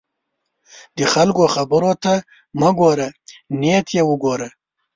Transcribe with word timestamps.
د 0.97 0.99
خلکو 1.13 1.43
خبرو 1.55 1.91
ته 2.03 2.13
مه 2.59 2.69
ګوره، 2.79 3.07
نیت 3.59 3.85
ته 3.87 3.93
یې 3.97 4.03
وګوره. 4.09 4.49